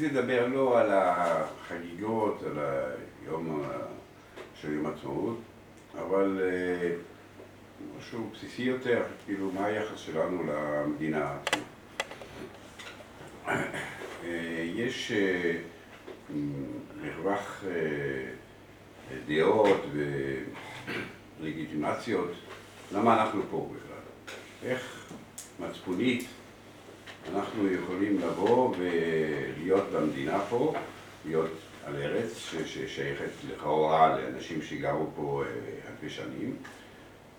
[0.00, 2.58] רציתי לדבר לא על החגיגות, על
[3.22, 3.62] היום
[4.60, 5.38] של יום עצמאות,
[5.98, 6.40] אבל
[7.98, 11.62] משהו בסיסי יותר, כאילו מה היחס שלנו למדינה עצמה.
[14.74, 15.12] יש
[17.02, 17.64] מרווח
[19.26, 19.80] דעות
[21.40, 22.30] ולגיטימציות,
[22.92, 24.02] למה אנחנו פה בכלל?
[24.70, 25.12] איך
[25.60, 26.26] מצפונית
[27.34, 30.74] אנחנו יכולים לבוא ולהיות במדינה פה,
[31.24, 31.50] להיות
[31.84, 35.42] על ארץ ששייכת לכאורה לאנשים שגרו פה
[35.88, 36.56] אלפי שנים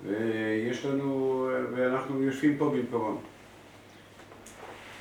[0.04, 3.18] ויש לנו, ואנחנו יושבים פה במקומם.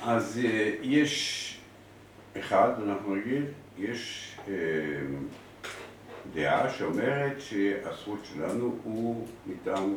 [0.03, 0.39] אז
[0.81, 1.47] יש
[2.39, 3.43] אחד, אנחנו נגיד,
[3.77, 4.31] יש
[6.33, 9.95] דעה שאומרת שהזכות שלנו הוא מטעם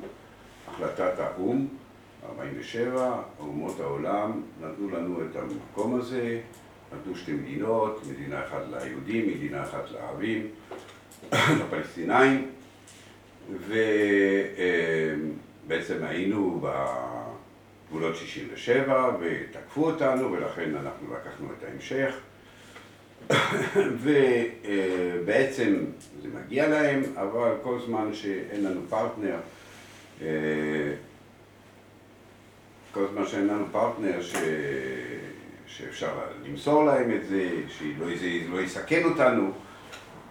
[0.68, 1.68] החלטת האו"ם,
[2.28, 6.40] 47, אומות העולם נתנו לנו את המקום הזה,
[6.94, 10.46] נתנו שתי מדינות, מדינה אחת ליהודים, מדינה אחת לערבים,
[11.60, 12.50] לפלסטינאים,
[15.66, 16.60] ובעצם היינו
[17.90, 22.14] בגבולות 67 ותקפו אותנו ולכן אנחנו לקחנו את ההמשך.
[24.02, 25.84] ובעצם
[26.22, 29.36] זה מגיע להם, אבל כל זמן שאין לנו פרטנר,
[32.94, 34.34] כל זמן שאין לנו פרטנר ש...
[35.66, 39.52] שאפשר למסור להם את זה, שלא זה לא יסכן אותנו,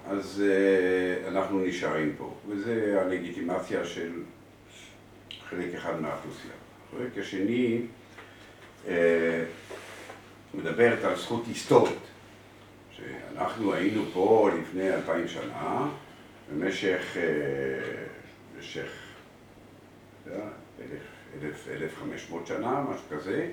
[0.07, 2.35] אז uh, אנחנו נשארים פה.
[2.49, 4.11] וזה הלגיטימציה של
[5.49, 6.53] חלק אחד מהאוכלוסייה.
[6.87, 7.81] החלק השני
[8.85, 8.89] uh,
[10.53, 11.99] מדברת על זכות היסטורית,
[12.91, 15.89] שאנחנו היינו פה לפני אלפיים שנה,
[16.51, 17.21] במשך, אה,
[18.55, 18.91] במשך,
[20.23, 20.45] אתה יודע,
[21.41, 23.47] 1,500 שנה, משהו כזה.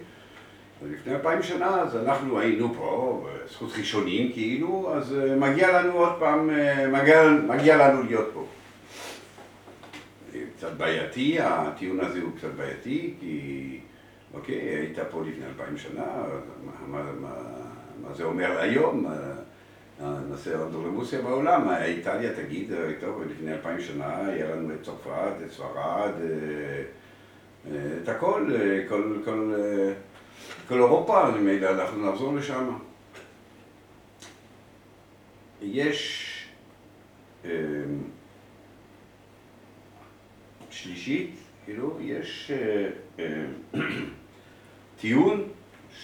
[0.83, 5.93] אז לפני אלפיים שנה, אז אנחנו היינו פה, זכות ראשונים כאילו, אז אה, מגיע לנו
[5.93, 8.47] עוד פעם, אה, מגיע, מגיע לנו להיות פה.
[10.57, 13.81] קצת בעייתי, הטיעון הזה הוא קצת בעייתי, כי
[14.35, 16.05] אוקיי, היית פה לפני אלפיים שנה,
[16.87, 17.33] מה, מה,
[18.03, 19.07] מה זה אומר היום?
[19.07, 25.53] אה, נעשה אנדרלמוסיה בעולם, איטליה תגיד, טוב, לפני אלפיים שנה היה לנו את צרפת, את
[25.53, 26.13] ספרד,
[27.69, 28.51] את הכל,
[28.89, 29.55] כל, כל,
[30.69, 32.79] כל אירופה, אנחנו נחזור לשם.
[35.63, 36.27] יש
[40.71, 41.35] שלישית,
[41.65, 42.51] כאילו, יש
[45.01, 45.49] טיעון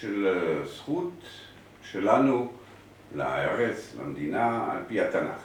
[0.01, 0.29] של
[0.65, 1.13] זכות
[1.83, 2.53] שלנו
[3.15, 5.41] לארץ, למדינה, על פי התנ"ך.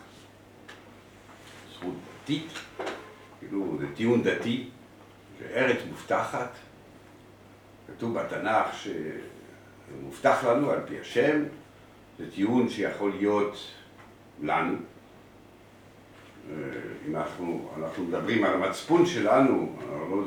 [1.73, 1.93] זכות
[2.23, 2.51] דתית,
[3.39, 4.69] כאילו זה טיעון דתי,
[5.41, 6.49] שארץ מובטחת,
[7.87, 8.83] כתוב בתנ"ך
[9.91, 11.43] שמובטח לנו על פי השם,
[12.19, 13.57] זה טיעון שיכול להיות
[14.41, 14.75] לנו.
[17.07, 19.75] אם אנחנו, אנחנו מדברים על המצפון שלנו,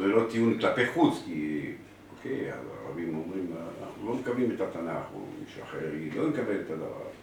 [0.01, 1.73] זה לא טיעון כלפי חוץ, כי
[2.17, 3.47] אוקיי, הערבים אומרים,
[3.83, 7.15] אנחנו לא מקבלים את התנ"ך, או מישהו אחר יגיד, לא נקבל את הדבר הזה.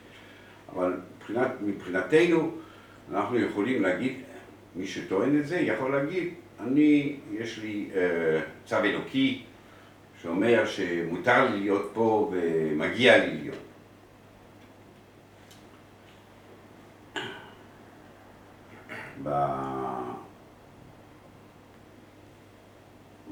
[0.76, 2.52] אבל מבחינת, מבחינתנו,
[3.12, 4.14] אנחנו יכולים להגיד,
[4.76, 6.34] מי שטוען את זה יכול להגיד,
[6.64, 9.44] אני, יש לי אה, צו אלוקי
[10.22, 13.58] שאומר שמותר לי להיות פה ומגיע לי להיות.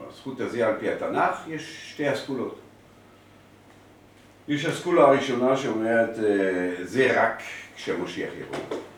[0.08, 2.60] בזכות הזה על פי התנ"ך יש שתי אסכולות.
[4.48, 6.16] יש אסכולה הראשונה שאומרת
[6.84, 7.42] זה רק
[7.76, 8.89] כשהמשיח יבוא.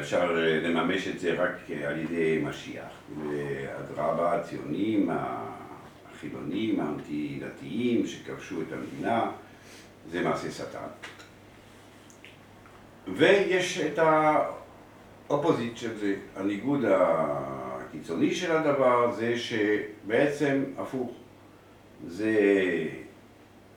[0.00, 0.32] אפשר
[0.62, 2.92] לממש את זה רק על ידי משיח.
[3.18, 9.30] ואדרבה הציונים, החילונים, האנטי דתיים שכבשו את המדינה,
[10.10, 10.88] זה מעשה שטן.
[13.14, 13.98] ויש את
[15.28, 21.12] האופוזיט של זה, הניגוד הקיצוני של הדבר זה שבעצם הפוך.
[22.06, 22.36] זה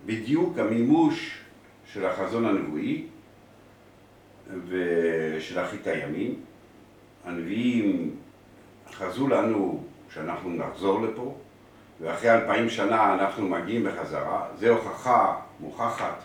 [0.05, 1.37] בדיוק המימוש
[1.85, 3.03] של החזון הנבואי
[4.67, 6.35] ושל אחרית הימים.
[7.25, 8.15] הנביאים
[8.91, 9.83] חזו לנו
[10.13, 11.37] שאנחנו נחזור לפה,
[12.01, 14.47] ואחרי אלפיים שנה אנחנו מגיעים בחזרה.
[14.59, 16.23] זו הוכחה מוכחת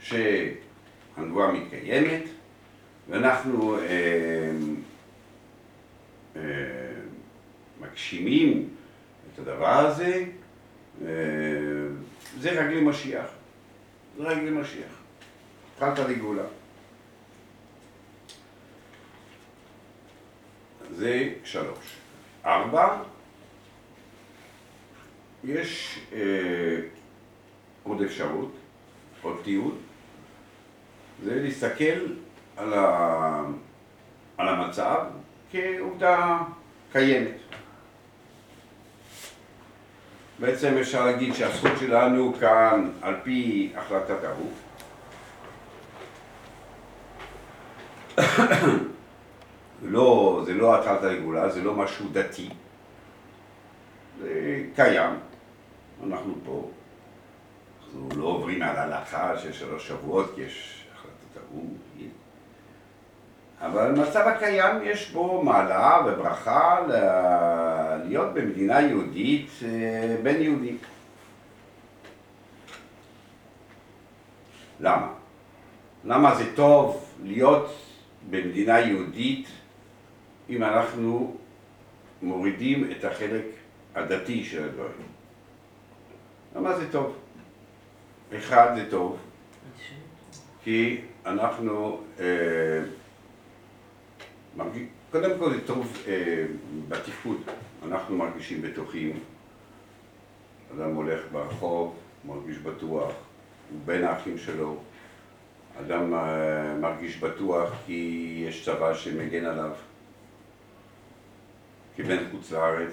[0.00, 2.22] שהנבואה מתקיימת,
[3.08, 3.84] ואנחנו אה,
[6.36, 6.42] אה,
[7.80, 8.68] מגשימים
[9.34, 10.24] את הדבר הזה.
[12.40, 13.26] זה רגלי משיח,
[14.16, 15.02] זה רגלי משיח,
[15.74, 16.42] התחלת לגאולה.
[20.90, 21.96] זה שלוש.
[22.46, 22.96] ארבע,
[25.44, 26.80] יש אה,
[27.82, 28.52] עוד אפשרות,
[29.22, 29.78] עוד טיעון,
[31.24, 32.06] זה להסתכל
[32.56, 33.42] על, ה...
[34.36, 35.04] על המצב
[35.52, 36.38] כעובדה
[36.92, 37.36] קיימת.
[40.38, 44.52] בעצם אפשר להגיד שהזכות שלנו כאן על פי החלטת האו"ם
[49.82, 52.48] לא, זה לא הטלת רגולה, זה לא משהו דתי,
[54.20, 55.12] זה קיים,
[56.06, 56.70] אנחנו פה,
[57.84, 61.74] אנחנו לא עוברים על הלכה של שלוש שבועות כי יש החלטת האו"ם,
[63.60, 66.80] אבל במצב הקיים יש בו מעלה וברכה
[68.04, 70.78] להיות במדינה יהודית אה, בין יהודים.
[74.80, 75.08] למה?
[76.04, 77.76] למה זה טוב להיות
[78.30, 79.48] במדינה יהודית
[80.48, 81.36] אם אנחנו
[82.22, 83.44] מורידים את החלק
[83.94, 85.06] הדתי של הדברים?
[86.56, 87.16] למה זה טוב?
[88.36, 89.18] אחד זה טוב,
[90.64, 92.80] כי אנחנו אה,
[95.12, 96.44] קודם כל זה טוב אה,
[96.88, 97.36] בתפקוד,
[97.86, 99.18] אנחנו מרגישים בטוחים,
[100.76, 103.12] אדם הולך ברחוב, מרגיש בטוח,
[103.70, 104.76] הוא בין האחים שלו,
[105.80, 109.70] אדם אה, מרגיש בטוח כי יש צבא שמגן עליו,
[111.98, 112.92] כבן חוץ לארץ,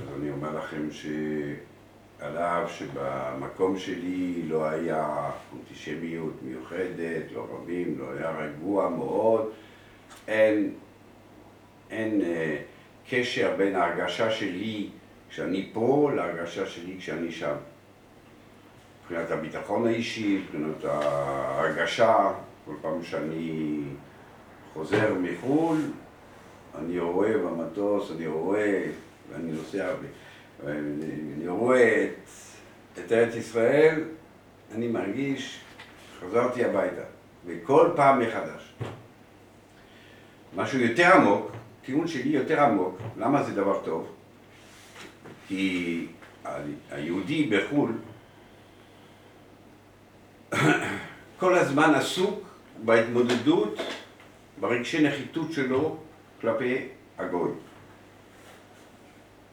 [0.00, 8.04] אז אני אומר לכם שעל אף שבמקום שלי לא היה אנטישמיות מיוחדת, לא רבים, לא
[8.12, 9.50] היה רגוע מאוד,
[10.28, 10.74] אין
[11.90, 12.56] אין אה,
[13.10, 14.88] קשר בין ההרגשה שלי
[15.30, 17.54] כשאני פה להרגשה שלי כשאני שם.
[19.02, 22.32] מבחינת הביטחון האישי, מבחינת ההרגשה,
[22.64, 23.80] כל פעם שאני
[24.72, 25.78] חוזר מחו"ל,
[26.78, 28.84] אני רואה במטוס, אני רואה,
[29.30, 29.94] ואני נוסע,
[30.66, 32.28] אני רואה את,
[32.98, 34.04] את ארץ ישראל,
[34.74, 35.60] אני מרגיש,
[36.20, 37.02] חזרתי הביתה,
[37.46, 38.74] וכל פעם מחדש.
[40.56, 41.52] משהו יותר עמוק,
[41.84, 44.12] טיעון שלי יותר עמוק, למה זה דבר טוב?
[45.48, 46.06] כי
[46.90, 47.92] היהודי בחו"ל
[51.40, 52.40] כל הזמן עסוק
[52.84, 53.78] בהתמודדות,
[54.60, 55.96] ברגשי נחיתות שלו
[56.44, 56.88] כלפי
[57.18, 57.50] הגוי.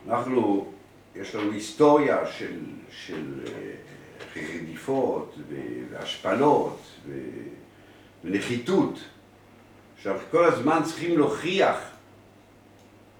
[0.07, 0.71] אנחנו,
[1.15, 2.59] יש לנו היסטוריה של,
[2.89, 5.35] של אה, רדיפות
[5.91, 6.79] והשפלות
[8.23, 8.99] ונחיתות,
[9.97, 11.77] שאנחנו כל הזמן צריכים להוכיח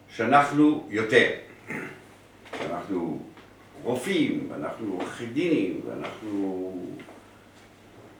[0.09, 1.31] שאנחנו יותר.
[2.69, 3.19] אנחנו
[3.83, 6.73] רופאים, ואנחנו עורכי דינים, ואנחנו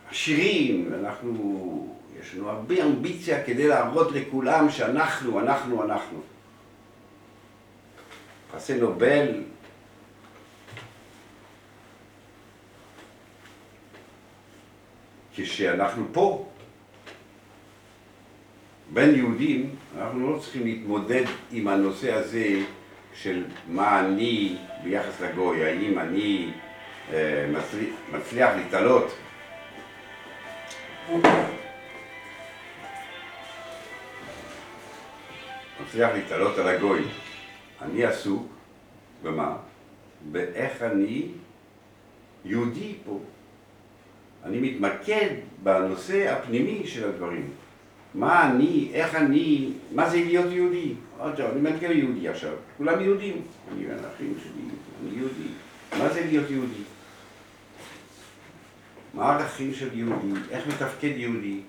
[0.10, 2.01] עשירים, ואנחנו...
[2.22, 6.22] יש לנו הרבה אמביציה כדי להראות לכולם שאנחנו, אנחנו, אנחנו.
[8.52, 9.44] פרסי נובל
[15.36, 16.50] כשאנחנו פה,
[18.94, 22.46] בין יהודים, אנחנו לא צריכים להתמודד עם הנושא הזה
[23.14, 26.52] של מה אני ביחס לגוי, האם אני
[27.14, 29.14] אה, מצליח, מצליח להתעלות
[35.86, 37.02] מצליח להתעלות על הגוי.
[37.82, 38.48] אני עסוק
[39.24, 39.58] במה?
[40.32, 41.28] באיך אני
[42.46, 43.20] יהודי פה.
[44.46, 45.30] אני מתמקד
[45.64, 47.50] בנושא הפנימי של הדברים.
[48.14, 50.94] מה אני, איך אני, מה זה להיות יהודי?
[51.20, 54.62] עכשיו, אני מגדיר יהודי עכשיו, כולם יהודים, אני והאחים שלי,
[55.02, 55.50] אני יהודי.
[56.00, 56.84] מה זה להיות יהודי?
[59.14, 60.40] מה הערכים של יהודי?
[60.52, 61.62] איך מתפקד יהודי?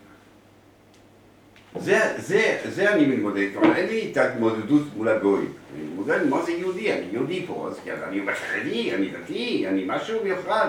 [1.77, 5.47] זה, זה, זה אני מתמודד, כלומר אין לי את ההתמודדות מול הגוי.
[5.75, 10.25] אני מתמודד מה זה יהודי, אני יהודי פה, אז אני חרדי, אני דתי, אני משהו
[10.25, 10.69] מיוחד.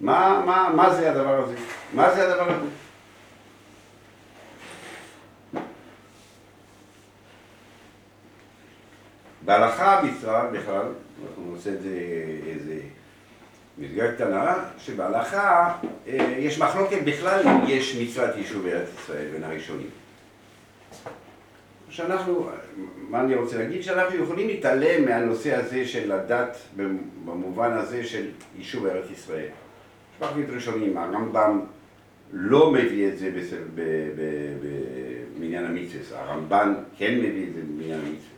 [0.00, 1.54] מה, מה, מה זה הדבר הזה?
[1.94, 2.66] מה זה הדבר הזה?
[9.44, 10.86] בהלכה בפרט בכלל,
[11.22, 11.98] אנחנו נעשה את זה
[12.46, 12.80] איזה
[13.78, 15.74] מסגרת קטנה, שבהלכה
[16.08, 19.99] אה, יש מחלוקת בכלל אם יש מצוות יישוב בארץ ישראל בין הראשונים.
[21.90, 22.50] שאנחנו,
[23.08, 23.82] מה אני רוצה להגיד?
[23.82, 26.56] שאנחנו יכולים להתעלם מהנושא הזה של הדת
[27.24, 29.46] במובן הזה של יישוב בארץ ישראל.
[29.46, 31.60] יש מחלוקת ראשונים, הרמב"ם
[32.32, 33.30] לא מביא את זה
[35.36, 38.30] במניין המצווה, הרמב"ן כן מביא את זה במניין המצווה.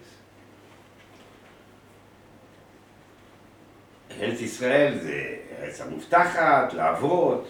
[4.20, 7.44] ארץ ישראל זה ארץ המובטחת, לעבוד.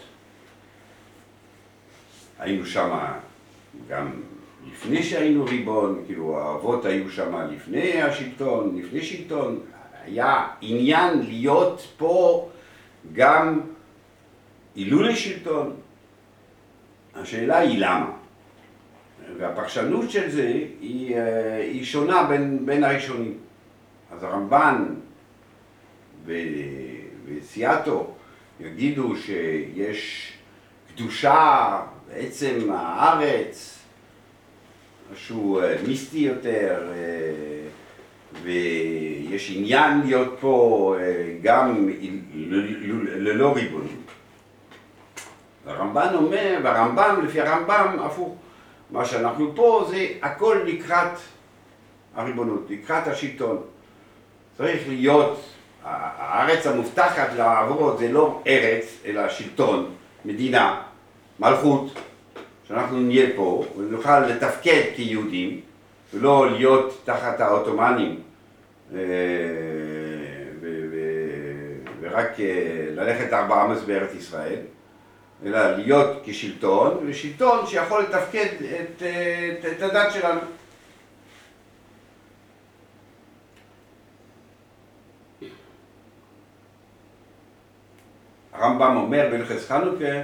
[2.38, 2.98] היינו שם
[3.88, 4.12] גם
[4.70, 9.60] לפני שהיינו ריבון, כאילו האבות היו שם לפני השלטון, לפני שלטון,
[10.04, 12.48] היה עניין להיות פה
[13.12, 13.60] גם
[14.76, 15.76] אילולי שלטון,
[17.14, 18.10] השאלה היא למה.
[19.38, 20.46] והפרשנות של זה
[20.80, 23.38] היא, אה, היא שונה בין, בין הראשונים.
[24.12, 24.94] אז הרמב"ן
[27.26, 28.14] וסיאטו
[28.60, 30.32] יגידו שיש
[30.94, 33.81] קדושה בעצם הארץ,
[35.12, 37.68] משהו אה, מיסטי יותר, אה,
[38.42, 40.96] ויש עניין להיות פה
[41.42, 41.88] גם
[43.16, 43.90] ללא ריבונות.
[45.66, 48.36] הרמב"ן אומר, והרמב"ם, לפי הרמב"ם, הפוך.
[48.90, 51.18] מה שאנחנו פה זה הכל לקראת
[52.14, 53.62] הריבונות, לקראת השלטון.
[54.56, 55.40] צריך להיות,
[55.84, 59.90] הארץ המובטחת לעבוד זה לא ארץ, אלא שלטון,
[60.24, 60.82] מדינה,
[61.40, 61.92] מלכות,
[62.72, 65.60] שאנחנו נהיה פה ונוכל לתפקד כיהודים
[66.14, 68.20] ולא להיות תחת העות'מאנים
[68.94, 68.98] אה,
[72.00, 74.58] ורק אה, ללכת ארבע אמס בארץ ישראל.
[75.44, 80.40] אלא להיות כשלטון, ושלטון שיכול לתפקד את, את, את הדת שלנו.
[88.52, 90.22] הרמב"ם אומר בלכס חנוכה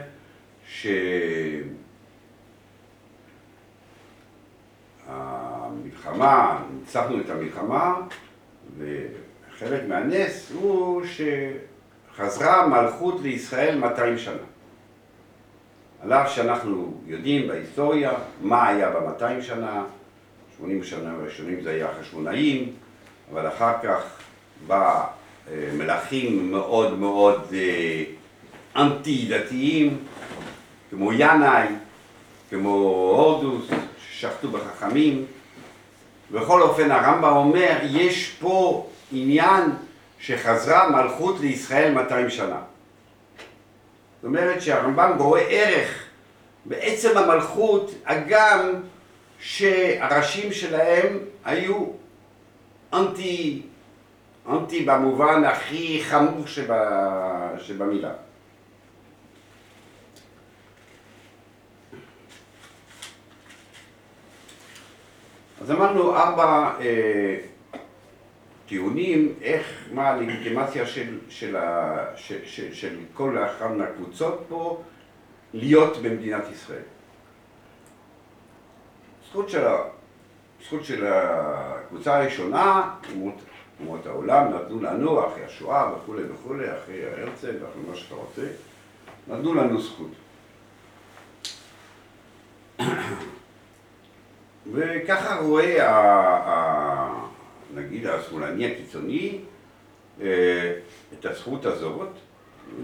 [5.09, 7.95] שהמלחמה, ניצחנו את המלחמה
[8.79, 11.03] וחלק מהנס הוא
[12.17, 14.35] שחזרה מלכות לישראל 200 שנה.
[16.03, 19.85] על אף שאנחנו יודעים בהיסטוריה מה היה במאתיים שנה,
[20.59, 22.73] 80 שנה הראשונים זה היה החשמונאים,
[23.33, 24.03] אבל אחר כך
[24.67, 25.05] בא
[25.51, 28.05] אה, מלכים מאוד מאוד אה,
[28.77, 29.99] אנטי דתיים,
[30.91, 31.69] כמו ינאי,
[32.51, 32.71] כמו
[33.17, 33.71] הורדוס,
[34.19, 35.25] ששחטו בחכמים.
[36.31, 39.63] בכל אופן הרמב"ם אומר, יש פה עניין
[40.21, 42.61] שחזרה מלכות לישראל 200 שנה.
[44.17, 46.05] זאת אומרת שהרמב"ם רואה ערך
[46.65, 48.73] בעצם המלכות, הגם
[49.41, 51.85] שהראשים שלהם היו
[52.93, 53.63] אנטי,
[54.51, 58.13] אנטי במובן הכי חמור שבה, שבמילה.
[65.61, 67.37] אז אמרנו ארבע אה,
[68.67, 74.83] טיעונים איך, מה הלגיטימציה של, של, ה, של, של, של כל אחת מהקבוצות פה
[75.55, 76.83] להיות במדינת ישראל.
[79.29, 79.65] זכות של,
[80.67, 82.91] זכות של הקבוצה הראשונה,
[83.81, 88.47] אומות העולם נתנו לנו אחרי השואה וכולי וכולי, אחרי הרצל ואחרי מה שאתה רוצה,
[89.29, 90.11] נתנו לנו זכות.
[94.79, 97.09] וככה רואה
[97.75, 99.39] נגיד השמאלני הקיצוני,
[100.21, 100.75] אה,
[101.13, 102.09] את הזכות הזאת,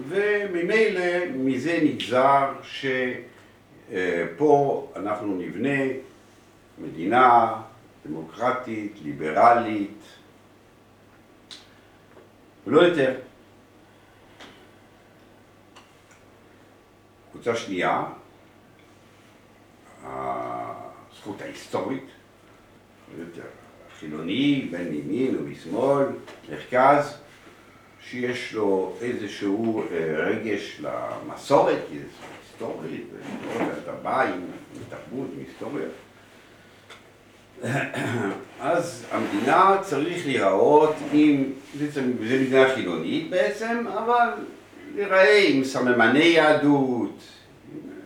[0.09, 2.53] וממילא מזה נגזר
[3.93, 5.83] שפה אנחנו נבנה
[6.79, 7.55] מדינה
[8.07, 10.03] דמוקרטית, ליברלית,
[12.67, 13.15] ולא יותר.
[17.33, 18.05] קבוצה שנייה,
[21.25, 22.05] הזכות ההיסטורית,
[23.19, 23.43] יותר
[24.01, 26.07] חילוני, בין ימין ומשמאל,
[26.51, 27.17] מרכז,
[28.01, 32.05] שיש לו איזשהו אה, רגש למסורת, כי זה
[32.43, 33.07] היסטורית,
[33.83, 34.41] אתה בא עם
[34.89, 35.87] תרבות, עם היסטוריה.
[38.61, 44.29] אז המדינה צריך להיראות עם, זה מדינה חילונית בעצם, אבל
[44.95, 47.19] להיראה עם סממני יהדות,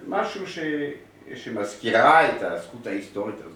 [0.08, 0.58] משהו ש,
[1.34, 3.52] שמזכירה את הזכות ההיסטורית הזאת.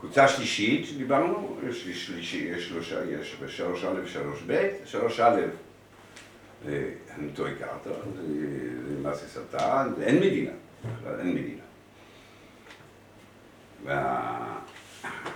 [0.00, 5.40] קבוצה שלישית שדיברנו, יש שלישי, יש שלושה, יש בשלוש א' ושלוש ב', שלוש א',
[6.66, 7.90] אני טועה קרתא,
[8.88, 10.50] זה מעשה שטן, אין מדינה,
[11.18, 11.62] אין מדינה.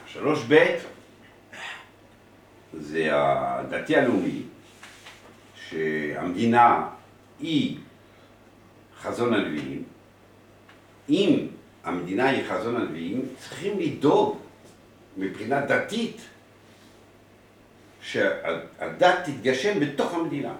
[0.07, 0.77] והשלוש ב'
[2.73, 4.43] זה הדתי הלאומי,
[5.55, 6.89] שהמדינה
[7.41, 7.79] היא
[9.03, 9.83] חזון הנביאים,
[11.09, 11.47] אם
[11.85, 14.39] המדינה היא חזון הנביאים, צריכים לדאוג
[15.17, 16.21] מבחינה דתית,
[18.03, 20.53] שהדת תתגשם בתוך המדינה,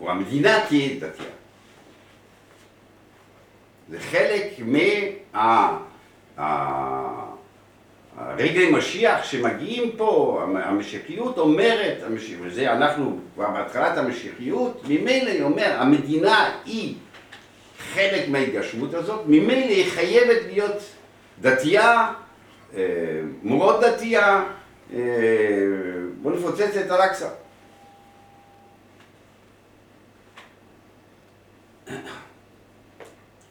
[0.00, 1.28] או המדינה תהיה דתייה.
[3.90, 4.60] זה חלק
[8.16, 11.98] מהרגעי משיח שמגיעים פה, המשיחיות אומרת,
[12.42, 16.94] וזה אנחנו כבר בהתחלת המשיחיות, ממילא היא אומר, המדינה היא
[17.94, 20.82] חלק מההתגשמות הזאת, ממילא היא חייבת להיות
[21.40, 22.12] דתייה
[22.76, 24.44] אה, מאוד דתייה,
[24.92, 24.98] אה,
[26.22, 27.28] בוא נפוצץ את אל-אקצא.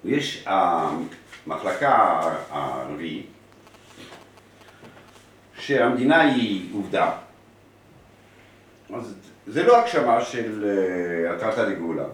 [0.06, 3.26] יש המחלקה הרביעית,
[5.60, 7.12] שהמדינה היא עובדה,
[8.96, 9.16] אז
[9.48, 10.66] זה לא הגשמה של
[11.30, 12.06] הטרטה לגאולה.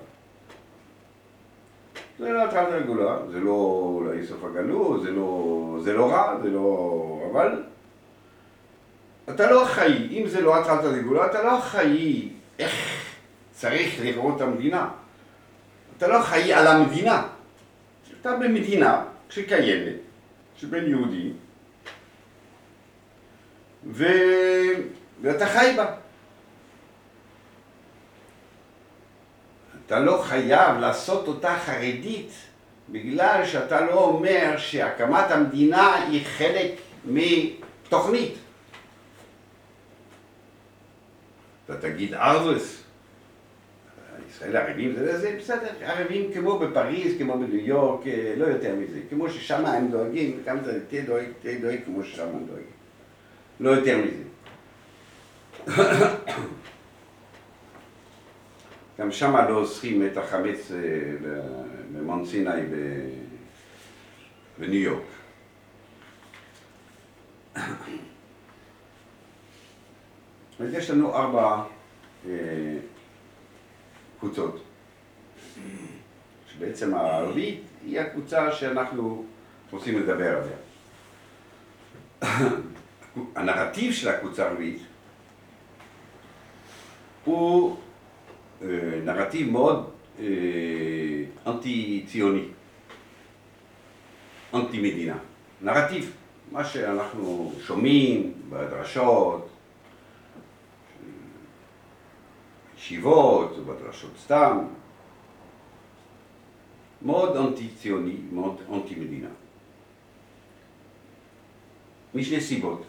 [2.20, 7.30] זה לא הטרטה לגאולה, זה לא לאיסוף הגלות, זה לא, זה לא רע, זה לא...
[7.32, 7.64] אבל
[9.30, 12.74] אתה לא אחראי, אם זה לא הטרטה לגאולה, אתה לא אחראי איך
[13.52, 14.90] צריך לראות את המדינה.
[15.98, 17.28] אתה לא אחראי על המדינה.
[18.22, 19.96] אתה במדינה שקיימת,
[20.58, 21.32] שבין יהודי,
[23.86, 24.06] ו...
[25.22, 25.86] ואתה חי בה.
[29.90, 32.32] אתה לא חייב לעשות אותה חרדית
[32.90, 36.72] בגלל שאתה לא אומר שהקמת המדינה היא חלק
[37.06, 38.34] מתוכנית.
[41.66, 42.84] אתה תגיד ארזוס,
[44.30, 48.06] ישראל ערבים זה, זה בסדר, ערבים כמו בפריז, כמו בניו יורק,
[48.38, 52.28] לא יותר מזה, כמו ששם הם דואגים, גם אתה תהיה דואג, תהיה דואג כמו ששם
[52.28, 52.72] הם דואגים,
[53.60, 54.24] לא יותר מזה.
[59.00, 60.72] גם שם לא אוסרים את החמץ
[61.94, 62.62] במונט סיני
[64.58, 65.04] בניו יורק.
[70.60, 71.64] אז יש לנו ארבע
[74.20, 74.64] קבוצות,
[76.48, 79.26] שבעצם הערבית היא הקבוצה שאנחנו
[79.72, 80.58] רוצים לדבר עליה.
[83.36, 84.82] הנרטיב של הקבוצה הערבית
[87.26, 87.78] הוא
[89.14, 89.90] נרטיב מאוד
[91.48, 92.46] אנטי-ציוני,
[94.54, 95.18] אנטי-מדינה.
[95.62, 96.16] נרטיב,
[96.52, 99.50] מה שאנחנו שומעים בדרשות,
[102.78, 104.58] ישיבות ובדרשות סתם,
[107.02, 109.30] מאוד אנטי-ציוני, מאוד אנטי-מדינה.
[112.16, 112.84] משני סיבות.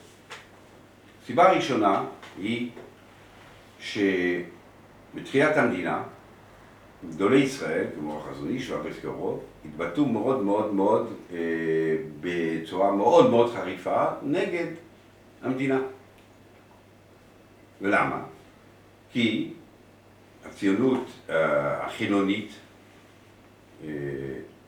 [1.27, 2.05] סיבה ראשונה
[2.39, 2.71] היא
[5.15, 6.03] שבתחילת המדינה
[7.11, 11.39] גדולי ישראל, כמו החזון איש והפסקרוב, התבטאו מאוד מאוד מאוד אה,
[12.21, 14.67] בצורה מאוד מאוד חריפה נגד
[15.43, 15.81] המדינה.
[17.81, 18.23] ולמה?
[19.13, 19.53] כי
[20.47, 22.51] הציונות אה, החילונית
[23.85, 23.89] אה,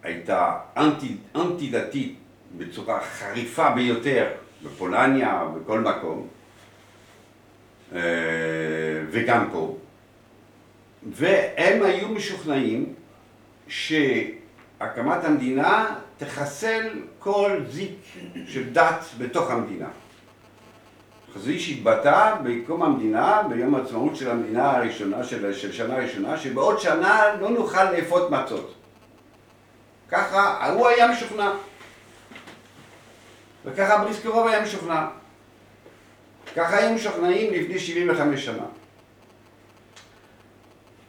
[0.02, 2.18] הייתה אנטי, אנטי דתית
[2.58, 4.30] בצורה חריפה ביותר
[4.64, 6.28] בפולניה, בכל מקום,
[7.94, 8.00] אה,
[9.10, 9.76] וגם פה,
[11.10, 12.94] והם היו משוכנעים
[13.68, 16.88] שהקמת המדינה תחסל
[17.18, 17.90] כל זיק
[18.46, 19.88] של דת בתוך המדינה.
[21.34, 27.22] חזוי שהתבטא בקום המדינה, ביום העצמאות של המדינה הראשונה, של, של שנה ראשונה, שבעוד שנה
[27.40, 28.74] לא נוכל לאפות מצות.
[30.08, 31.50] ככה הוא היה משוכנע.
[33.64, 35.06] וככה בריסקרוב היה משוכנע.
[36.56, 38.64] ככה היו משוכנעים לפני 75 שנה.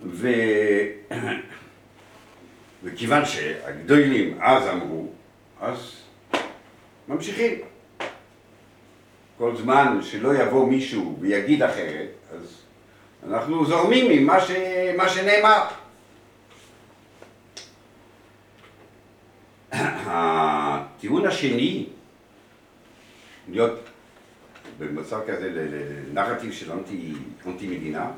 [0.05, 0.27] ו...
[2.83, 5.07] וכיוון שהגדולים אז אמרו,
[5.61, 5.95] אז
[7.07, 7.59] ממשיכים.
[9.37, 12.61] כל זמן שלא יבוא מישהו ויגיד אחרת, אז
[13.27, 14.51] אנחנו זורמים ממה ש...
[15.07, 15.67] שנאמר.
[20.05, 21.85] הטיעון השני,
[23.49, 23.79] להיות
[24.79, 25.49] במצב כזה
[26.11, 27.13] לנרטיב של אנטי,
[27.47, 28.11] אנטי מדינה,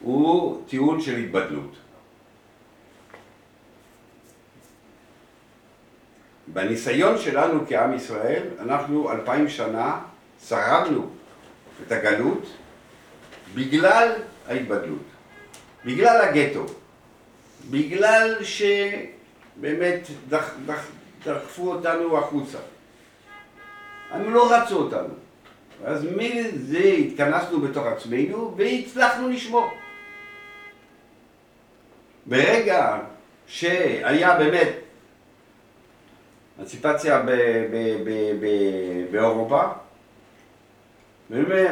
[0.00, 1.76] הוא טיעון של התבדלות.
[6.52, 10.00] בניסיון שלנו כעם ישראל, אנחנו אלפיים שנה
[10.46, 11.10] שרדנו
[11.86, 12.46] את הגלות
[13.54, 14.12] בגלל
[14.48, 15.02] ההתבדלות,
[15.84, 16.66] בגלל הגטו,
[17.70, 20.86] בגלל שבאמת דח, דח,
[21.24, 22.58] דחפו אותנו החוצה.
[24.10, 25.14] הם לא רצו אותנו.
[25.84, 29.70] אז מזה התכנסנו בתוך עצמנו והצלחנו לשמור.
[32.30, 32.98] ברגע
[33.46, 34.68] שהיה באמת
[36.60, 37.22] אנציפציה
[39.10, 39.62] באירופה,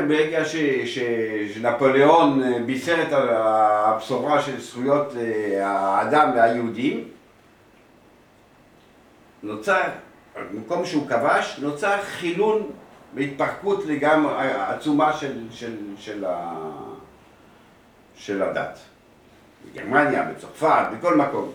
[0.09, 0.42] ברגע
[0.87, 5.12] שנפוליאון בישר את הבשורה של זכויות
[5.61, 7.09] האדם והיהודים,
[9.42, 9.83] נוצר,
[10.53, 12.71] במקום שהוא כבש, נוצר חילון
[13.14, 16.55] והתפרקות לגמרי עצומה של, של, של, ה,
[18.14, 18.79] של הדת.
[19.64, 21.53] בגרמניה, בצרפת, בכל מקום.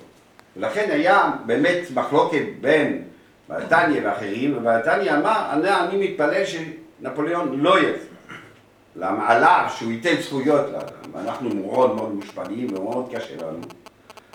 [0.57, 3.03] ולכן היה באמת מחלוקת בין
[3.49, 8.13] בעלתניה ואחרים, ובעלתניה אמר, אני, אני מתפלל שנפוליאון לא יצא.
[8.95, 13.59] למעלה שהוא ייתן זכויות לאדם, ואנחנו מאוד מאוד מושפעים ומאוד קשה לנו,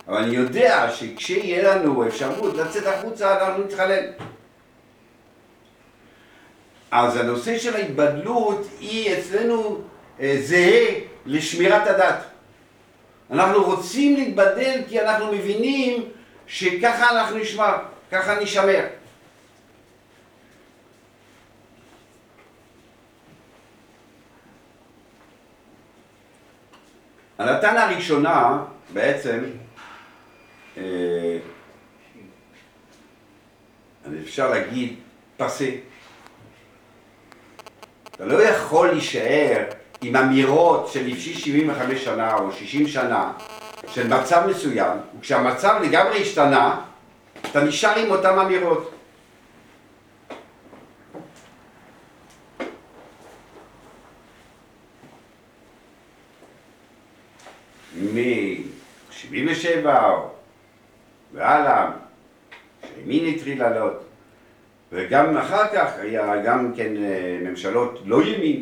[0.07, 4.03] אבל אני יודע שכשיהיה לנו אפשרות לצאת החוצה אנחנו נתחלל.
[6.91, 9.81] אז הנושא של ההתבדלות היא אצלנו
[10.19, 10.85] אה, זהה
[11.25, 12.28] לשמירת הדת.
[13.31, 16.09] אנחנו רוצים להתבדל כי אנחנו מבינים
[16.47, 17.75] שככה אנחנו נשמר,
[18.11, 18.85] ככה נשמר.
[27.37, 28.63] הנתן הראשונה
[28.93, 29.43] בעצם,
[30.77, 31.37] אה,
[34.23, 34.95] אפשר להגיד,
[35.37, 35.69] פסה.
[38.11, 43.31] אתה לא יכול להישאר עם אמירות של לפני 75 שנה או 60 שנה
[43.87, 46.81] של מצב מסוים, וכשהמצב לגמרי השתנה,
[47.51, 48.91] אתה נשאר עם אותן אמירות.
[58.13, 59.87] מ-77
[61.33, 61.91] והלאה,
[62.95, 64.03] שימין התחיל לעלות,
[64.91, 68.61] וגם אחר כך היה גם כן אה, ממשלות לא ימין,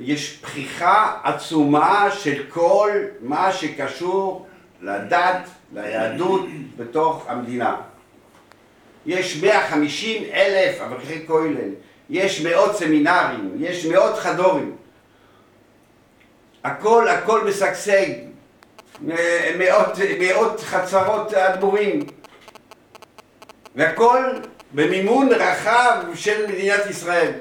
[0.00, 4.46] יש פריחה עצומה של כל מה שקשור
[4.82, 7.76] לדת, ליהדות בתוך המדינה.
[9.06, 11.70] יש 150 אלף אברכי כולל,
[12.10, 14.76] יש מאות סמינרים, יש מאות חדורים.
[16.64, 18.08] הכל הכל משגשג,
[19.58, 22.00] מאות, מאות חצרות אדמו"רים,
[23.74, 24.22] והכל
[24.72, 27.32] במימון רחב של מדינת ישראל.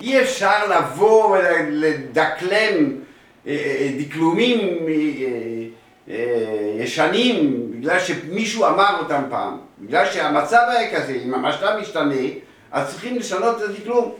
[0.00, 3.00] אי אפשר לבוא ולדקלם
[3.46, 4.86] אה, אה, דקלומים
[6.08, 6.14] אה,
[6.78, 9.58] ישנים בגלל שמישהו אמר אותם פעם.
[9.78, 12.14] בגלל שהמצב היה כזה, אם המשלב משתנה,
[12.72, 14.14] אז צריכים לשנות את הדקלום.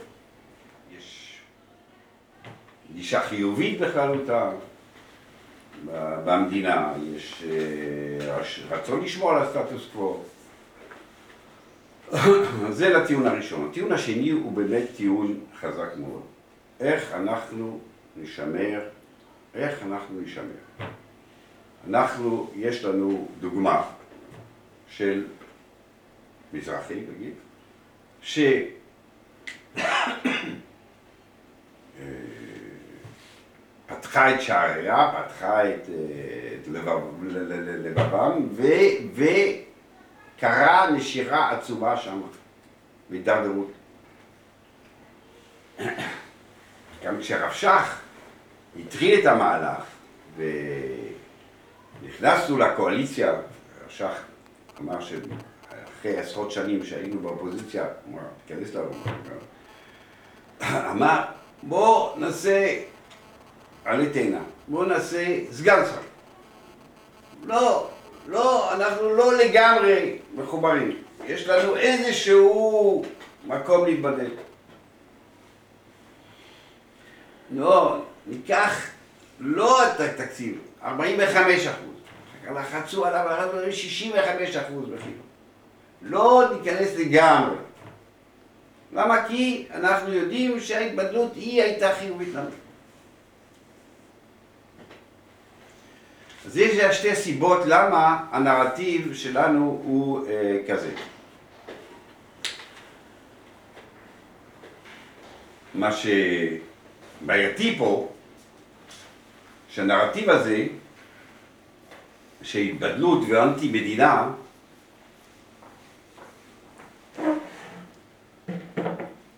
[0.97, 1.37] יש
[2.95, 4.49] גישה חיובית בכללותה
[6.25, 7.43] במדינה, יש
[8.69, 10.23] רצון לשמור על הסטטוס קוו.
[12.69, 13.67] זה לטיעון הראשון.
[13.69, 16.21] הטיעון השני הוא באמת טיעון חזק מאוד.
[16.79, 17.79] איך אנחנו
[18.17, 18.81] נשמר,
[19.55, 20.87] איך אנחנו נשמר.
[21.87, 23.83] אנחנו, יש לנו דוגמה
[24.87, 25.25] של
[26.53, 27.33] מזרחי, נגיד,
[28.21, 28.39] ש...
[33.87, 35.89] פתחה את שעריה, פתחה את,
[36.61, 36.67] את
[37.83, 38.49] לבבם,
[40.39, 42.21] וקרה נשירה עצומה שם,
[43.09, 43.71] והידרדרות.
[47.03, 47.99] גם כשרב שך
[48.79, 49.83] התחיל את המהלך
[52.01, 53.39] ונכנסנו לקואליציה, רב
[53.89, 54.11] שך
[54.81, 59.11] אמר שאחרי עשרות שנים שהיינו באופוזיציה, אמר, תיכנס לאומה,
[60.91, 61.21] אמר
[61.63, 62.81] בוא נעשה
[63.85, 66.01] עלי תאנה, בוא נעשה סגן שר.
[67.43, 67.89] לא,
[68.29, 73.05] לא, אנחנו לא לגמרי מחוברים, יש לנו איזשהו
[73.45, 74.31] מקום להתבדל.
[77.51, 78.87] לא, ניקח
[79.39, 81.89] לא את התקציב, 45 אחוז.
[82.55, 85.11] לחצו עליו, עליו 65 אחוז בכלל.
[86.01, 87.55] לא ניכנס לגמרי.
[88.93, 89.27] למה?
[89.27, 92.49] כי אנחנו יודעים שההתבדלות היא הייתה חיובית לנו.
[96.45, 100.91] אז יש שתי סיבות למה הנרטיב שלנו הוא אה, כזה.
[105.73, 106.07] מה ש...
[107.25, 108.09] בעייתי פה,
[109.69, 110.65] שהנרטיב הזה,
[112.41, 114.31] שהתבדלות ואנטי מדינה,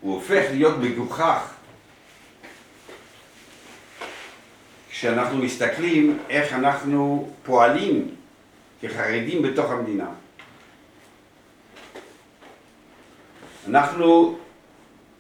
[0.01, 1.53] הוא הופך להיות מגוחך
[5.01, 8.15] כשאנחנו מסתכלים איך אנחנו פועלים
[8.81, 10.09] כחרדים בתוך המדינה.
[13.67, 14.37] אנחנו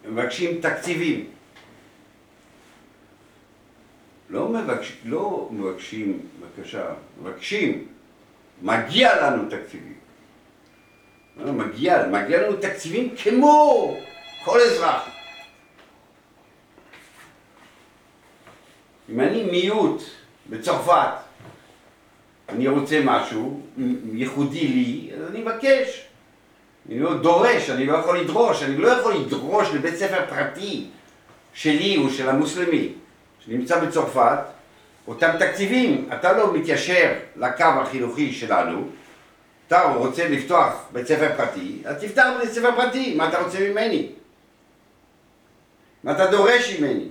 [0.05, 1.29] מבקשים תקציבים.
[4.29, 6.85] לא, מבקש, לא מבקשים בבקשה,
[7.21, 7.87] מבקשים,
[8.61, 9.97] מגיע לנו תקציבים.
[11.37, 13.97] מגיע, מגיע לנו תקציבים כמו
[14.43, 15.10] כל אזרח.
[19.11, 20.03] אם אני מיעוט
[20.49, 21.09] בצרפת,
[22.49, 23.61] אני רוצה משהו
[24.13, 26.05] ייחודי לי, אז אני מבקש.
[26.89, 30.87] אני לא דורש, אני לא יכול לדרוש, אני לא יכול לדרוש לבית ספר פרטי
[31.53, 32.93] שלי או של המוסלמי.
[33.45, 34.39] שנמצא בצרפת,
[35.07, 38.87] אותם תקציבים, אתה לא מתיישר לקו החינוכי שלנו,
[39.67, 44.09] אתה רוצה לפתוח בית ספר פרטי, אז תפתח בית ספר פרטי, מה אתה רוצה ממני?
[46.03, 47.07] מה אתה דורש ממני?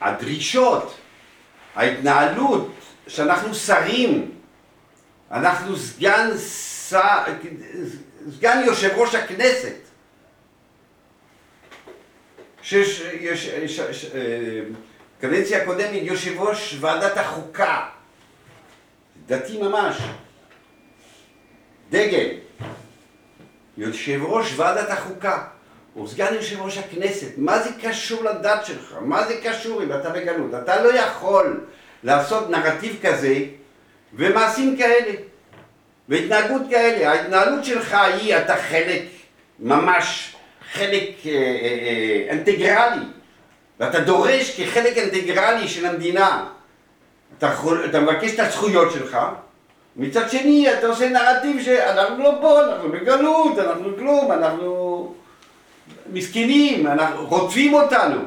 [0.00, 0.96] הדרישות,
[1.74, 2.70] ההתנהלות,
[3.08, 4.30] שאנחנו שרים,
[5.30, 6.30] אנחנו סגן,
[6.88, 7.24] שר,
[8.30, 9.74] סגן יושב ראש הכנסת,
[12.62, 14.06] שיש, יש, יש, יש,
[15.20, 17.88] קדנציה קודמת יושב ראש ועדת החוקה,
[19.26, 19.96] דתי ממש,
[21.90, 22.28] דגל,
[23.76, 25.44] יושב ראש ועדת החוקה,
[25.94, 28.94] הוא סגן יושב ראש הכנסת, מה זה קשור לדת שלך?
[29.00, 30.54] מה זה קשור אם אתה בגלות?
[30.62, 31.60] אתה לא יכול
[32.02, 33.38] לעשות נרטיב כזה
[34.14, 35.12] ומעשים כאלה
[36.08, 37.10] והתנהגות כאלה.
[37.10, 39.02] ההתנהלות שלך היא, אתה חלק,
[39.58, 40.34] ממש
[40.72, 43.04] חלק אה, אה, אה, אינטגרלי
[43.80, 46.46] ואתה דורש כחלק אינטגרלי של המדינה
[47.38, 47.54] אתה,
[47.84, 49.18] אתה מבקש את הזכויות שלך
[49.96, 54.83] מצד שני אתה עושה נרטיב שאנחנו לא פה, אנחנו בגלות, אנחנו כלום, אנחנו
[56.12, 58.20] מסכנים, אנחנו, רודפים אותנו.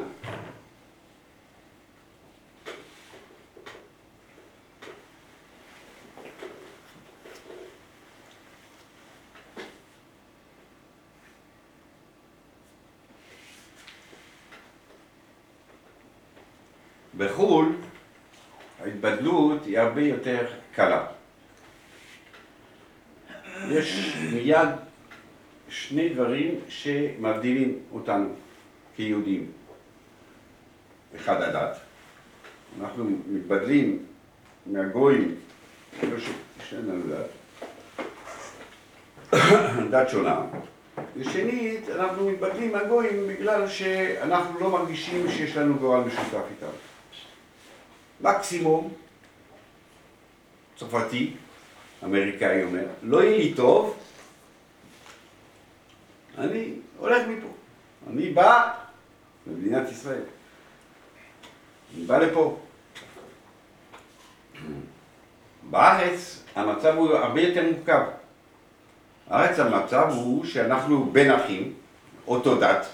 [17.18, 17.76] בחו"ל
[18.80, 21.06] ההתבדלות היא הרבה יותר קלה.
[23.70, 24.87] יש מיד
[25.68, 28.28] שני דברים שמבדילים אותנו
[28.96, 29.46] כיהודים.
[31.16, 31.76] אחד הדת,
[32.80, 33.98] אנחנו מתבדלים
[34.66, 35.34] מהגויים,
[36.02, 36.18] לא
[36.68, 37.30] שאין לנו דת,
[39.90, 40.42] דת שונה,
[41.16, 46.72] ושנית, אנחנו מתבדלים מהגויים בגלל שאנחנו לא מרגישים שיש לנו גורל משותף איתם.
[48.20, 48.94] מקסימום,
[50.76, 51.32] צרפתי,
[52.04, 53.96] אמריקאי אומר, לא יהיה לי טוב,
[56.38, 57.48] אני הולך מפה.
[58.10, 58.74] אני בא
[59.46, 60.22] למדינת ישראל.
[61.96, 62.58] אני בא לפה.
[65.70, 68.02] בארץ המצב הוא הרבה יותר מורכב.
[69.28, 71.74] בארץ המצב הוא שאנחנו בין אחים,
[72.26, 72.86] אותו דת,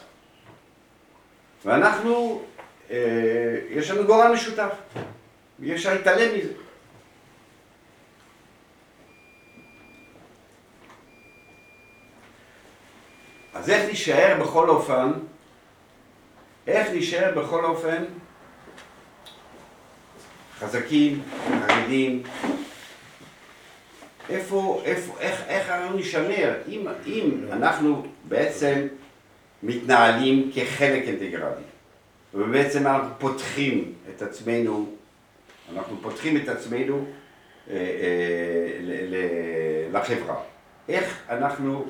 [1.64, 2.42] ואנחנו,
[2.90, 4.70] אה, יש לנו גורל משותף,
[5.62, 6.52] אי אפשר להתעלם מזה.
[13.94, 15.12] נשאר בכל אופן,
[16.66, 18.04] איך נשאר בכל אופן?
[20.58, 21.22] חזקים,
[21.68, 22.22] חרדים,
[24.30, 28.86] איפה, איפה, איך, איך אנחנו נשמר, אם, אם אנחנו בעצם
[29.62, 31.64] מתנהלים כחלק אינטגרלי,
[32.34, 34.86] ובעצם אנחנו פותחים את עצמנו,
[35.74, 37.04] אנחנו פותחים את עצמנו
[37.70, 37.80] אה, אה,
[38.80, 40.36] ל, ל, לחברה.
[40.88, 41.84] איך אנחנו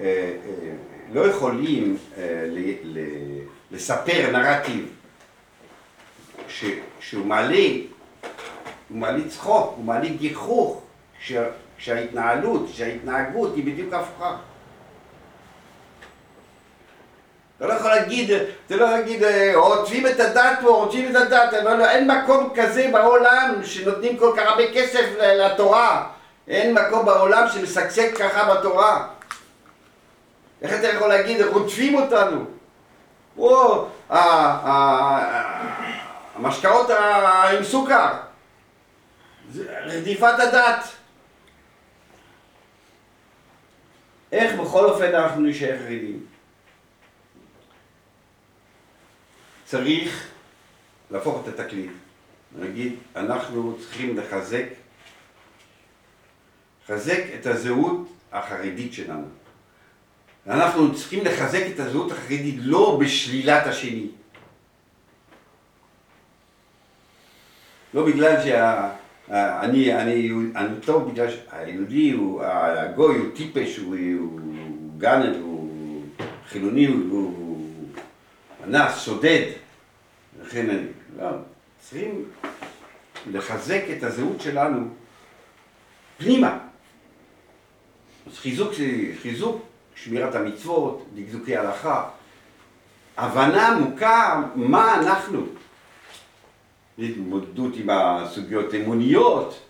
[0.00, 2.22] אה, אה, לא יכולים אה,
[3.70, 4.92] לספר נרטיב
[7.00, 7.66] שהוא מעלה,
[8.88, 10.82] הוא מעלה צחוק, הוא מעלה גיחוך,
[11.78, 14.36] כשההתנהלות, כשההתנהגות היא בדיוק הפוכה.
[17.56, 18.30] אתה לא יכול להגיד,
[18.66, 19.22] אתה לא יכול להגיד,
[19.54, 24.32] עוטפים את הדת פה, עוטפים את הדת, לא, לא, אין מקום כזה בעולם שנותנים כל
[24.36, 26.08] כך הרבה כסף לתורה,
[26.48, 29.15] אין מקום בעולם שמשגשג ככה בתורה.
[30.62, 32.44] איך אתה יכול להגיד, רודפים אותנו?
[33.38, 33.88] או,
[36.34, 38.12] המשקאות עם סוכר,
[39.84, 40.84] רדיפת הדת.
[44.32, 46.26] איך בכל אופן אנחנו נשאר חרדים?
[49.64, 50.28] צריך
[51.10, 51.90] להפוך את התקליט,
[52.52, 54.64] נגיד, אנחנו צריכים לחזק,
[56.84, 59.28] לחזק את הזהות החרדית שלנו.
[60.48, 64.06] אנחנו צריכים לחזק את הזהות החרדית לא בשלילת השני.
[67.94, 74.40] לא בגלל שאני אני, אני טוב, בגלל שהיהודי, הוא, הגוי הוא טיפש, הוא, הוא
[74.98, 76.02] גאנט, הוא
[76.48, 77.58] חילוני, הוא
[78.64, 79.50] אנס, שודד.
[80.42, 80.86] לכן אני,
[81.18, 81.28] לא,
[81.80, 82.24] צריכים
[83.30, 84.88] לחזק את הזהות שלנו
[86.18, 86.58] פנימה.
[88.26, 88.72] אז חיזוק,
[89.22, 92.04] חיזוק שמירת המצוות, דקדוקי הלכה,
[93.16, 95.46] הבנה עמוקה מה אנחנו,
[96.98, 99.60] התמודדות עם הסוגיות אמוניות,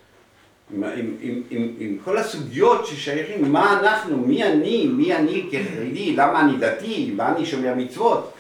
[0.75, 6.17] עם, עם, עם, עם, עם כל הסוגיות ששייכים, מה אנחנו, מי אני, מי אני כחרדי,
[6.17, 8.33] למה אני דתי, מה אני שומע מצוות.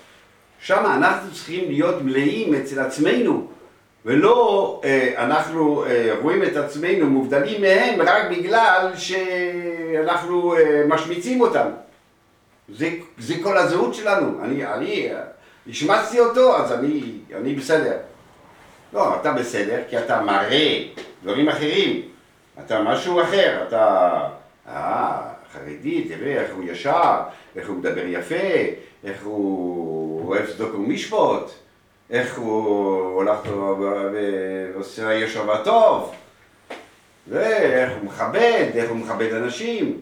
[0.60, 3.48] שם אנחנו צריכים להיות מלאים אצל עצמנו,
[4.06, 11.68] ולא אה, אנחנו אה, רואים את עצמנו מובדלים מהם רק בגלל שאנחנו אה, משמיצים אותם.
[12.68, 14.44] זה, זה כל הזהות שלנו.
[14.44, 15.08] אני, אני,
[15.68, 17.02] השמצתי אותו, אז אני,
[17.36, 17.96] אני בסדר.
[18.92, 20.82] לא, אתה בסדר כי אתה מראה
[21.22, 22.02] דברים אחרים.
[22.64, 24.20] אתה משהו אחר, אתה...
[24.68, 27.20] אה, חרדי, תראה איך הוא ישר,
[27.56, 28.34] איך הוא מדבר יפה,
[29.04, 31.50] איך הוא אוהב צדוק ומשפוט,
[32.10, 33.38] איך הוא הולך
[34.12, 36.14] ועושה ישר וטוב,
[37.28, 40.00] ואיך הוא מכבד, איך הוא מכבד אנשים.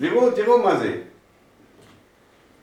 [0.00, 1.00] תראו, תראו מה זה.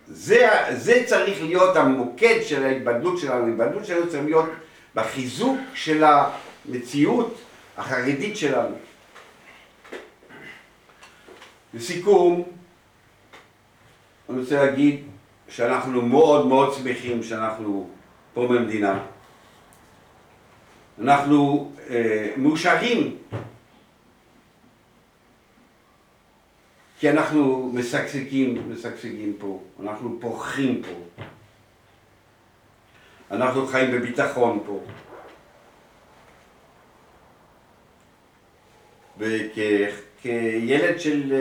[0.07, 4.49] זה, זה צריך להיות המוקד של ההתבדלות שלנו, ההתבדלות שלנו צריך להיות
[4.95, 7.37] בחיזוק של המציאות
[7.77, 8.75] החרדית שלנו.
[11.73, 12.43] לסיכום,
[14.29, 15.03] אני רוצה להגיד
[15.49, 17.89] שאנחנו מאוד מאוד שמחים שאנחנו
[18.33, 18.99] פה במדינה.
[21.01, 23.17] אנחנו אה, מאושרים
[26.99, 31.23] כי אנחנו משגשגים, משגשגים פה, אנחנו פורחים פה,
[33.31, 34.79] אנחנו חיים בביטחון פה.
[39.17, 41.33] וכילד של,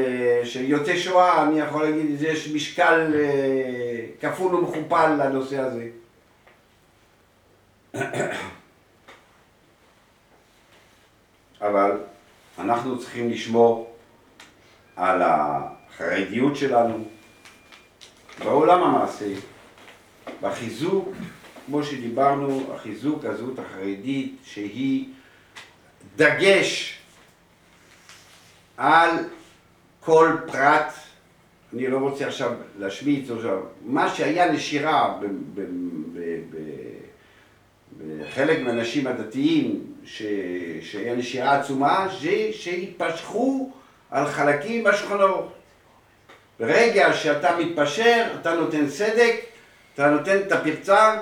[0.44, 5.88] של יוצא שואה, אני יכול להגיד, שיש משקל אה, כפול ומכופל לנושא הזה.
[11.61, 12.00] אבל
[12.59, 13.96] אנחנו צריכים לשמור
[14.96, 17.05] על החרדיות שלנו
[18.38, 19.35] בעולם המעשי,
[20.40, 21.09] בחיזוק,
[21.66, 25.09] כמו שדיברנו, החיזוק הזהות החרדית שהיא
[26.16, 26.98] דגש
[28.76, 29.11] על
[30.00, 30.92] כל פרט,
[31.72, 33.28] אני לא רוצה עכשיו להשמיץ,
[33.85, 35.18] מה שהיה נשירה
[38.23, 39.81] בחלק מהאנשים הדתיים,
[40.81, 42.07] שהיה נשירה עצומה,
[42.53, 43.71] שהתפשחו
[44.11, 45.53] על חלקים בשולחן ערוך.
[46.61, 49.35] ברגע שאתה מתפשר, אתה נותן סדק,
[49.95, 51.19] אתה נותן את הפרצה,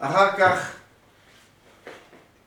[0.00, 0.76] אחר כך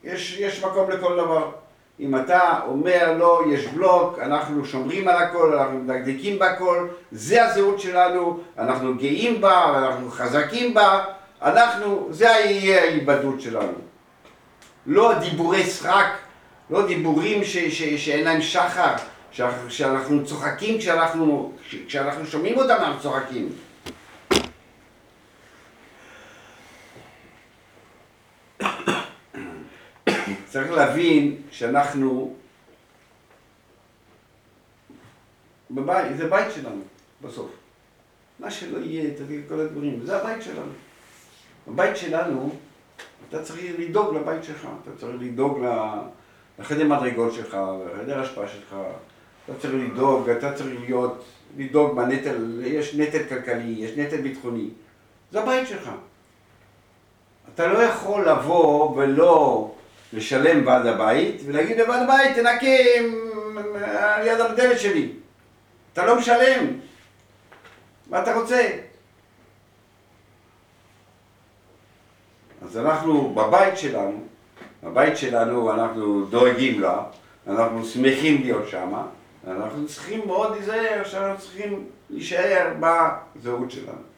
[0.04, 1.52] יש, יש מקום לכל דבר.
[2.00, 7.80] אם אתה אומר לא, יש בלוק, אנחנו שומרים על הכל, אנחנו מדקדקים בהכל, זה הזהות
[7.80, 11.04] שלנו, אנחנו גאים בה, אנחנו חזקים בה,
[11.44, 13.74] אנחנו, זה יהיה ההיבדות שלנו.
[14.86, 16.18] לא דיבורי סרק,
[16.70, 18.96] לא דיבורים ש, ש, שאין להם שחר,
[19.70, 21.54] שאנחנו צוחקים כשאנחנו,
[21.88, 23.50] כשאנחנו שומעים אותם אנחנו צוחקים.
[30.46, 32.36] צריך להבין שאנחנו
[35.72, 36.82] בבית, זה בית שלנו
[37.22, 37.52] בסוף.
[38.40, 40.72] מה שלא יהיה, תגיד כל הדברים, זה הבית שלנו.
[41.68, 42.56] הבית שלנו,
[43.30, 45.66] אתה צריך לדאוג לבית שלך, אתה צריך לדאוג
[46.60, 47.58] לחדר מדרגות שלך,
[47.96, 48.76] לחדר השפעה שלך,
[49.46, 51.24] אתה צריך לדאוג, אתה צריך להיות,
[51.58, 54.70] לדאוג בנטל, יש נטל כלכלי, יש נטל ביטחוני.
[55.32, 55.90] זה הבית שלך.
[57.54, 59.72] אתה לא יכול לבוא ולא
[60.14, 62.68] לשלם ועד הבית ולהגיד לוועד הבית תנקה
[64.16, 65.12] על יד הדלת שלי.
[65.94, 66.66] אתה לא משלם.
[68.10, 68.70] מה אתה רוצה?
[72.74, 74.18] אז אנחנו בבית שלנו,
[74.84, 77.04] בבית שלנו אנחנו דואגים לה,
[77.48, 79.06] אנחנו שמחים להיות שמה,
[79.48, 84.13] אנחנו צריכים מאוד להיזהר שאנחנו צריכים להישאר בזהות שלנו.